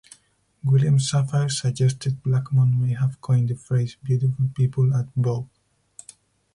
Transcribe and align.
William 0.63 0.97
Safire 0.97 1.51
suggested 1.51 2.23
Blackmon 2.23 2.75
may 2.75 2.95
have 2.95 3.21
coined 3.21 3.49
the 3.49 3.55
phrase 3.55 3.97
"beautiful 4.03 4.49
people" 4.55 4.95
at 4.95 5.05
"Vogue". 5.15 5.47